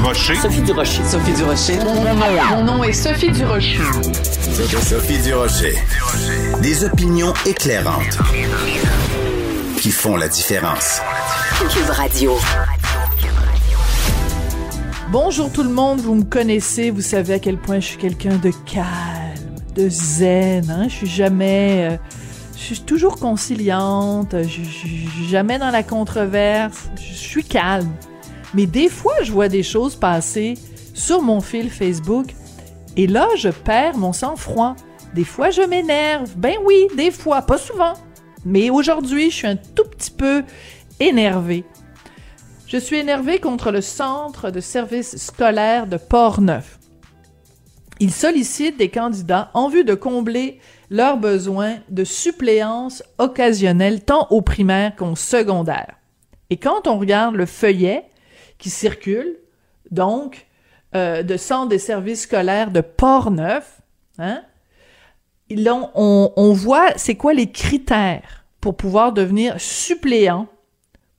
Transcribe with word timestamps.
Durocher. 0.00 0.34
Sophie 0.36 0.62
Durocher. 0.62 1.04
Sophie 1.04 1.32
Durocher. 1.34 1.78
Mon 2.52 2.64
nom 2.64 2.82
est 2.82 2.94
Sophie 2.94 3.30
Durocher. 3.32 3.80
Sophie 4.80 5.18
Durocher. 5.18 5.74
Des 6.62 6.84
opinions 6.84 7.34
éclairantes 7.44 8.16
qui 9.78 9.90
font 9.90 10.16
la 10.16 10.28
différence. 10.28 11.02
Cube 11.68 11.90
Radio. 11.90 12.38
Bonjour 15.12 15.52
tout 15.52 15.64
le 15.64 15.68
monde, 15.68 16.00
vous 16.00 16.14
me 16.14 16.24
connaissez, 16.24 16.90
vous 16.90 17.02
savez 17.02 17.34
à 17.34 17.38
quel 17.38 17.58
point 17.58 17.80
je 17.80 17.88
suis 17.88 17.98
quelqu'un 17.98 18.36
de 18.36 18.52
calme, 18.64 19.54
de 19.74 19.86
zen, 19.90 20.70
hein? 20.70 20.84
je 20.88 20.94
suis 20.94 21.08
jamais... 21.08 21.90
Euh, 21.90 21.96
je 22.56 22.74
suis 22.74 22.80
toujours 22.80 23.16
conciliante, 23.16 24.34
je, 24.42 24.62
suis 24.62 25.08
jamais 25.28 25.58
dans 25.58 25.70
la 25.70 25.82
controverse, 25.82 26.88
je 26.96 27.14
suis 27.14 27.44
calme. 27.44 27.90
Mais 28.54 28.66
des 28.66 28.88
fois, 28.88 29.14
je 29.22 29.32
vois 29.32 29.48
des 29.48 29.62
choses 29.62 29.96
passer 29.96 30.54
sur 30.94 31.22
mon 31.22 31.40
fil 31.40 31.70
Facebook 31.70 32.34
et 32.96 33.06
là, 33.06 33.28
je 33.36 33.48
perds 33.48 33.96
mon 33.96 34.12
sang-froid. 34.12 34.76
Des 35.14 35.24
fois, 35.24 35.50
je 35.50 35.62
m'énerve. 35.62 36.34
Ben 36.36 36.56
oui, 36.64 36.88
des 36.96 37.10
fois, 37.10 37.42
pas 37.42 37.58
souvent. 37.58 37.94
Mais 38.44 38.70
aujourd'hui, 38.70 39.30
je 39.30 39.36
suis 39.36 39.46
un 39.46 39.56
tout 39.56 39.84
petit 39.84 40.10
peu 40.10 40.42
énervée. 40.98 41.64
Je 42.66 42.76
suis 42.76 42.96
énervée 42.96 43.38
contre 43.38 43.70
le 43.70 43.80
centre 43.80 44.50
de 44.50 44.60
service 44.60 45.16
scolaire 45.16 45.86
de 45.86 45.96
Port-Neuf. 45.96 46.78
Ils 47.98 48.12
sollicitent 48.12 48.78
des 48.78 48.88
candidats 48.88 49.50
en 49.54 49.68
vue 49.68 49.84
de 49.84 49.94
combler 49.94 50.58
leurs 50.88 51.18
besoins 51.18 51.76
de 51.90 52.04
suppléance 52.04 53.02
occasionnelle 53.18 54.02
tant 54.04 54.26
au 54.30 54.40
primaire 54.40 54.96
qu'au 54.96 55.16
secondaire. 55.16 55.96
Et 56.48 56.56
quand 56.56 56.86
on 56.86 56.98
regarde 56.98 57.34
le 57.34 57.46
feuillet 57.46 58.09
qui 58.60 58.70
circule, 58.70 59.36
donc, 59.90 60.46
euh, 60.94 61.24
de 61.24 61.36
centre 61.36 61.68
des 61.68 61.78
services 61.78 62.22
scolaires 62.22 62.70
de 62.70 62.80
Port-Neuf, 62.80 63.80
hein, 64.18 64.42
on, 65.50 66.32
on 66.36 66.52
voit 66.52 66.92
c'est 66.96 67.16
quoi 67.16 67.34
les 67.34 67.50
critères 67.50 68.44
pour 68.60 68.76
pouvoir 68.76 69.12
devenir 69.12 69.60
suppléant 69.60 70.46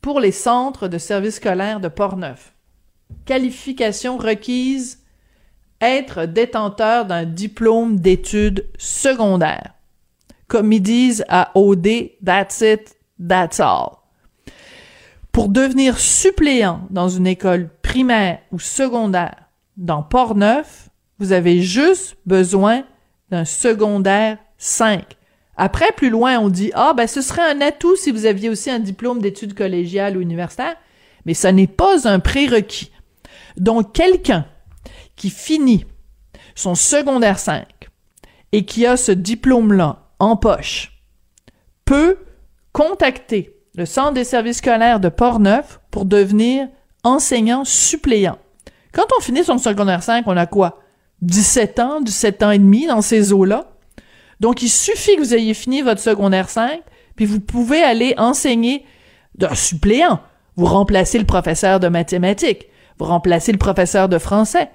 pour 0.00 0.20
les 0.20 0.32
centres 0.32 0.86
de 0.86 0.98
services 0.98 1.36
scolaires 1.36 1.80
de 1.80 1.88
Port-Neuf? 1.88 2.52
Qualification 3.24 4.18
requise 4.18 5.02
être 5.80 6.26
détenteur 6.26 7.06
d'un 7.06 7.24
diplôme 7.24 7.98
d'études 7.98 8.68
secondaires. 8.78 9.74
Comme 10.46 10.72
ils 10.72 10.82
disent 10.82 11.24
à 11.28 11.52
OD, 11.54 12.10
that's 12.24 12.60
it, 12.60 12.96
that's 13.18 13.60
all. 13.60 13.99
Pour 15.32 15.48
devenir 15.48 15.98
suppléant 15.98 16.86
dans 16.90 17.08
une 17.08 17.26
école 17.26 17.70
primaire 17.82 18.40
ou 18.52 18.58
secondaire 18.58 19.48
dans 19.76 20.02
Port-Neuf, 20.02 20.88
vous 21.18 21.32
avez 21.32 21.62
juste 21.62 22.16
besoin 22.26 22.84
d'un 23.30 23.44
secondaire 23.44 24.38
5. 24.58 25.04
Après, 25.56 25.92
plus 25.92 26.10
loin, 26.10 26.38
on 26.38 26.48
dit, 26.48 26.72
ah, 26.74 26.94
ben, 26.96 27.06
ce 27.06 27.20
serait 27.20 27.48
un 27.48 27.60
atout 27.60 27.94
si 27.94 28.10
vous 28.10 28.26
aviez 28.26 28.48
aussi 28.48 28.70
un 28.70 28.78
diplôme 28.78 29.20
d'études 29.20 29.54
collégiales 29.54 30.16
ou 30.16 30.20
universitaires, 30.20 30.76
mais 31.26 31.34
ce 31.34 31.48
n'est 31.48 31.66
pas 31.66 32.08
un 32.08 32.18
prérequis. 32.18 32.90
Donc, 33.56 33.92
quelqu'un 33.92 34.46
qui 35.16 35.30
finit 35.30 35.84
son 36.54 36.74
secondaire 36.74 37.38
5 37.38 37.66
et 38.52 38.64
qui 38.64 38.86
a 38.86 38.96
ce 38.96 39.12
diplôme-là 39.12 40.10
en 40.18 40.36
poche 40.36 41.02
peut 41.84 42.18
contacter 42.72 43.59
le 43.76 43.86
Centre 43.86 44.12
des 44.12 44.24
services 44.24 44.58
scolaires 44.58 45.00
de 45.00 45.08
Port-Neuf 45.08 45.80
pour 45.90 46.04
devenir 46.04 46.68
enseignant 47.04 47.64
suppléant. 47.64 48.38
Quand 48.92 49.06
on 49.16 49.20
finit 49.20 49.44
son 49.44 49.58
secondaire 49.58 50.02
5, 50.02 50.24
on 50.26 50.36
a 50.36 50.46
quoi? 50.46 50.80
17 51.22 51.78
ans, 51.78 52.00
17 52.00 52.42
ans 52.42 52.50
et 52.50 52.58
demi 52.58 52.86
dans 52.86 53.02
ces 53.02 53.32
eaux-là. 53.32 53.72
Donc, 54.40 54.62
il 54.62 54.70
suffit 54.70 55.16
que 55.16 55.20
vous 55.20 55.34
ayez 55.34 55.54
fini 55.54 55.82
votre 55.82 56.00
secondaire 56.00 56.48
5, 56.48 56.80
puis 57.14 57.26
vous 57.26 57.40
pouvez 57.40 57.82
aller 57.82 58.14
enseigner 58.16 58.84
d'un 59.36 59.54
suppléant. 59.54 60.20
Vous 60.56 60.66
remplacez 60.66 61.18
le 61.18 61.26
professeur 61.26 61.78
de 61.78 61.88
mathématiques, 61.88 62.66
vous 62.98 63.04
remplacez 63.04 63.52
le 63.52 63.58
professeur 63.58 64.08
de 64.08 64.18
français, 64.18 64.70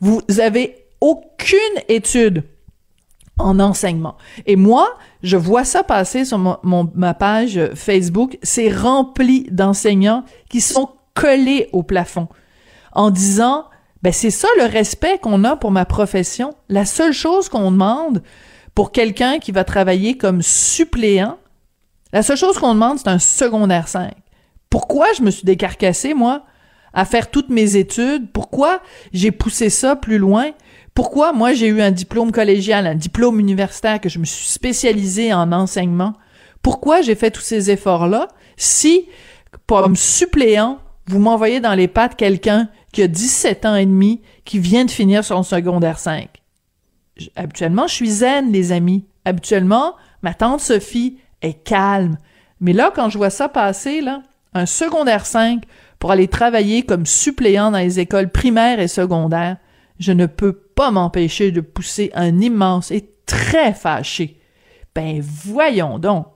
vous 0.00 0.22
avez 0.38 0.86
aucune 1.00 1.58
étude 1.88 2.44
en 3.38 3.60
enseignement. 3.60 4.16
Et 4.46 4.56
moi, 4.56 4.88
je 5.22 5.36
vois 5.36 5.64
ça 5.64 5.82
passer 5.82 6.24
sur 6.24 6.38
mon, 6.38 6.90
ma 6.94 7.14
page 7.14 7.60
Facebook. 7.74 8.38
C'est 8.42 8.70
rempli 8.70 9.46
d'enseignants 9.50 10.24
qui 10.48 10.60
sont 10.60 10.90
collés 11.14 11.68
au 11.72 11.82
plafond 11.82 12.28
en 12.92 13.10
disant, 13.10 13.66
ben 14.02 14.12
c'est 14.12 14.30
ça 14.30 14.48
le 14.58 14.64
respect 14.64 15.18
qu'on 15.18 15.44
a 15.44 15.56
pour 15.56 15.70
ma 15.70 15.84
profession. 15.84 16.54
La 16.68 16.84
seule 16.84 17.12
chose 17.12 17.48
qu'on 17.48 17.70
demande 17.70 18.22
pour 18.74 18.92
quelqu'un 18.92 19.38
qui 19.38 19.52
va 19.52 19.64
travailler 19.64 20.16
comme 20.16 20.42
suppléant, 20.42 21.38
la 22.12 22.22
seule 22.22 22.36
chose 22.36 22.58
qu'on 22.58 22.74
demande, 22.74 22.98
c'est 22.98 23.08
un 23.08 23.18
secondaire 23.18 23.88
5. 23.88 24.12
Pourquoi 24.70 25.06
je 25.16 25.22
me 25.22 25.30
suis 25.30 25.44
décarcassé, 25.44 26.14
moi, 26.14 26.44
à 26.94 27.04
faire 27.04 27.30
toutes 27.30 27.50
mes 27.50 27.76
études? 27.76 28.30
Pourquoi 28.32 28.80
j'ai 29.12 29.30
poussé 29.30 29.68
ça 29.68 29.96
plus 29.96 30.18
loin? 30.18 30.50
Pourquoi? 30.98 31.32
Moi 31.32 31.52
j'ai 31.52 31.68
eu 31.68 31.80
un 31.80 31.92
diplôme 31.92 32.32
collégial, 32.32 32.84
un 32.84 32.96
diplôme 32.96 33.38
universitaire, 33.38 34.00
que 34.00 34.08
je 34.08 34.18
me 34.18 34.24
suis 34.24 34.48
spécialisé 34.48 35.32
en 35.32 35.52
enseignement? 35.52 36.14
Pourquoi 36.60 37.02
j'ai 37.02 37.14
fait 37.14 37.30
tous 37.30 37.40
ces 37.40 37.70
efforts-là? 37.70 38.26
Si, 38.56 39.06
comme 39.68 39.94
suppléant, 39.94 40.80
vous 41.06 41.20
m'envoyez 41.20 41.60
dans 41.60 41.74
les 41.74 41.86
pattes 41.86 42.16
quelqu'un 42.16 42.68
qui 42.92 43.04
a 43.04 43.06
17 43.06 43.64
ans 43.64 43.76
et 43.76 43.86
demi, 43.86 44.22
qui 44.44 44.58
vient 44.58 44.84
de 44.84 44.90
finir 44.90 45.24
son 45.24 45.44
secondaire 45.44 46.00
5? 46.00 46.30
Habituellement, 47.36 47.86
je 47.86 47.94
suis 47.94 48.10
zen, 48.10 48.50
les 48.50 48.72
amis. 48.72 49.06
Habituellement, 49.24 49.94
ma 50.22 50.34
tante 50.34 50.60
Sophie 50.60 51.18
est 51.42 51.62
calme. 51.62 52.18
Mais 52.60 52.72
là, 52.72 52.90
quand 52.92 53.08
je 53.08 53.18
vois 53.18 53.30
ça 53.30 53.48
passer, 53.48 54.00
là, 54.00 54.24
un 54.52 54.66
secondaire 54.66 55.26
5 55.26 55.62
pour 56.00 56.10
aller 56.10 56.26
travailler 56.26 56.82
comme 56.82 57.06
suppléant 57.06 57.70
dans 57.70 57.78
les 57.78 58.00
écoles 58.00 58.30
primaires 58.30 58.80
et 58.80 58.88
secondaires, 58.88 59.58
je 59.98 60.12
ne 60.12 60.26
peux 60.26 60.52
pas 60.52 60.90
m'empêcher 60.90 61.50
de 61.50 61.60
pousser 61.60 62.10
un 62.14 62.40
immense 62.40 62.90
et 62.90 63.14
très 63.26 63.74
fâché. 63.74 64.40
Ben 64.94 65.20
voyons 65.20 65.98
donc. 65.98 66.28